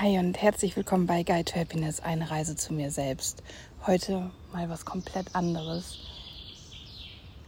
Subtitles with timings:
[0.00, 3.42] Hi und herzlich willkommen bei Guide to Happiness, eine Reise zu mir selbst.
[3.84, 5.98] Heute mal was komplett anderes.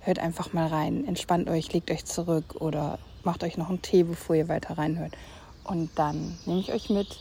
[0.01, 4.03] Hört einfach mal rein, entspannt euch, legt euch zurück oder macht euch noch einen Tee,
[4.03, 5.17] bevor ihr weiter reinhört.
[5.63, 7.21] Und dann nehme ich euch mit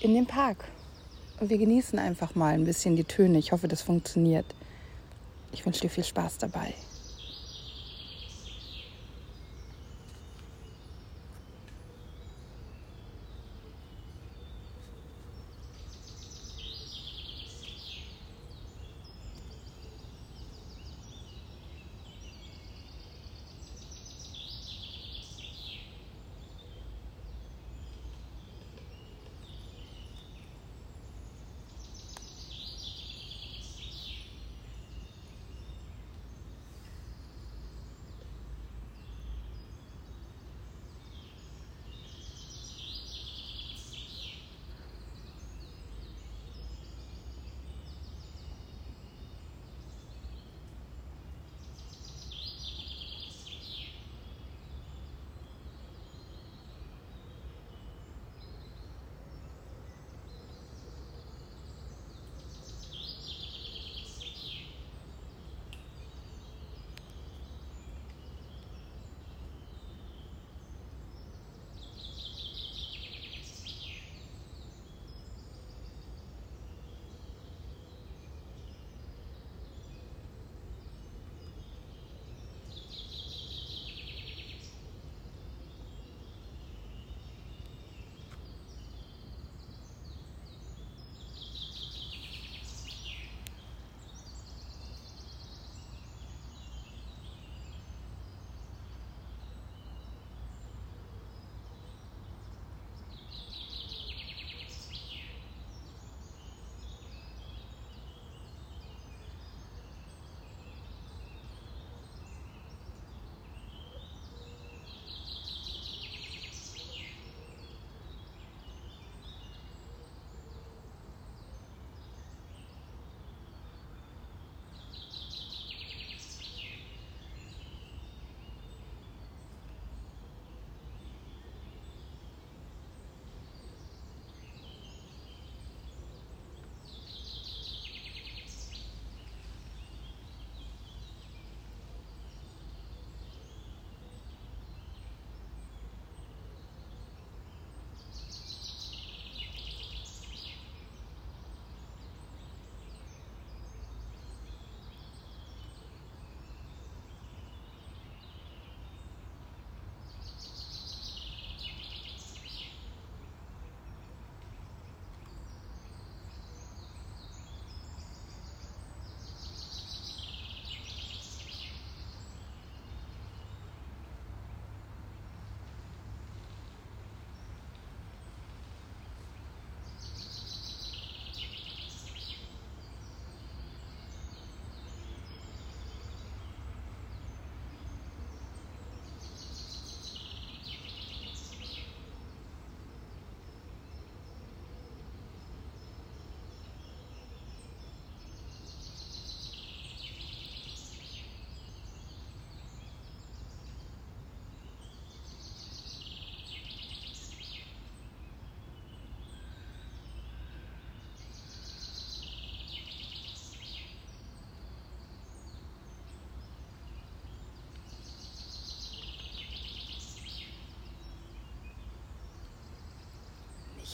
[0.00, 0.64] in den Park.
[1.38, 3.36] Und wir genießen einfach mal ein bisschen die Töne.
[3.36, 4.46] Ich hoffe, das funktioniert.
[5.52, 6.72] Ich wünsche dir viel Spaß dabei.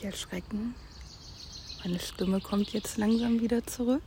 [0.02, 0.74] Nicht erschrecken.
[1.84, 4.02] Meine Stimme kommt jetzt langsam wieder zurück.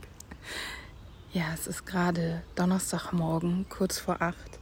[1.34, 4.60] Ja, es ist gerade Donnerstagmorgen, kurz vor acht.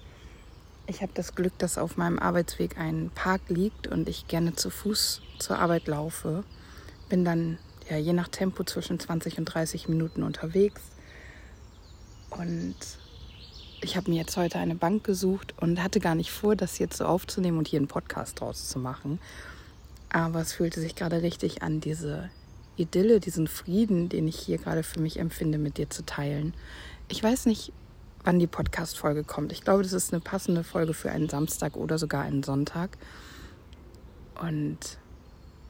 [0.88, 4.70] Ich habe das Glück, dass auf meinem Arbeitsweg ein Park liegt und ich gerne zu
[4.70, 6.44] Fuß zur Arbeit laufe.
[7.10, 7.58] Bin dann
[7.90, 10.82] ja je nach Tempo zwischen 20 und 30 Minuten unterwegs.
[12.30, 12.76] Und
[13.82, 16.98] ich habe mir jetzt heute eine Bank gesucht und hatte gar nicht vor, das jetzt
[16.98, 19.20] so aufzunehmen und hier einen Podcast draus zu machen.
[20.14, 22.30] Aber es fühlte sich gerade richtig an, diese
[22.78, 26.54] Idylle, diesen Frieden, den ich hier gerade für mich empfinde, mit dir zu teilen.
[27.10, 27.74] Ich weiß nicht,
[28.24, 29.52] wann die Podcast-Folge kommt.
[29.52, 32.98] Ich glaube, das ist eine passende Folge für einen Samstag oder sogar einen Sonntag.
[34.40, 35.00] Und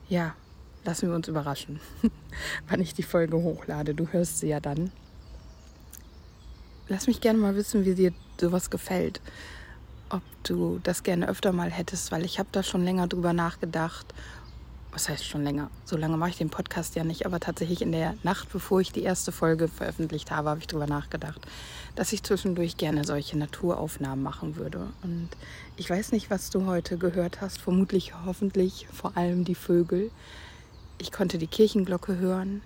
[0.09, 0.35] ja,
[0.83, 1.79] lassen wir uns überraschen,
[2.67, 3.95] wann ich die Folge hochlade.
[3.95, 4.91] Du hörst sie ja dann.
[6.89, 9.21] Lass mich gerne mal wissen, wie dir sowas gefällt
[10.13, 14.13] ob du das gerne öfter mal hättest, weil ich habe da schon länger drüber nachgedacht
[14.93, 15.71] was heißt schon länger?
[15.85, 18.91] So lange mache ich den Podcast ja nicht, aber tatsächlich in der Nacht, bevor ich
[18.91, 21.41] die erste Folge veröffentlicht habe, habe ich darüber nachgedacht,
[21.95, 24.89] dass ich zwischendurch gerne solche Naturaufnahmen machen würde.
[25.01, 25.29] Und
[25.77, 30.11] ich weiß nicht, was du heute gehört hast, vermutlich, hoffentlich vor allem die Vögel.
[30.99, 32.61] Ich konnte die Kirchenglocke hören,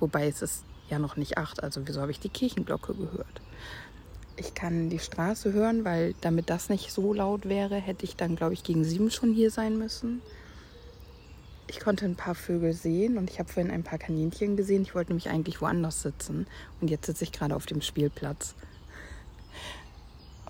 [0.00, 3.42] wobei es ist ja noch nicht acht, also wieso habe ich die Kirchenglocke gehört?
[4.36, 8.36] Ich kann die Straße hören, weil damit das nicht so laut wäre, hätte ich dann,
[8.36, 10.20] glaube ich, gegen sieben schon hier sein müssen.
[11.68, 14.82] Ich konnte ein paar Vögel sehen und ich habe vorhin ein paar Kaninchen gesehen.
[14.82, 16.46] Ich wollte nämlich eigentlich woanders sitzen
[16.80, 18.54] und jetzt sitze ich gerade auf dem Spielplatz.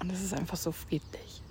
[0.01, 1.43] Und es ist einfach so friedlich.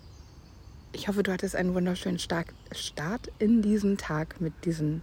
[0.92, 5.02] Ich hoffe, du hattest einen wunderschönen Start in diesen Tag mit diesen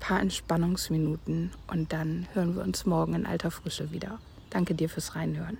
[0.00, 4.18] paar Entspannungsminuten und dann hören wir uns morgen in alter Frische wieder.
[4.50, 5.58] Danke dir fürs Reinhören.